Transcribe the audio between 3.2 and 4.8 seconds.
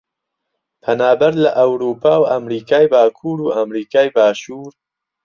و ئەمریکای باشوور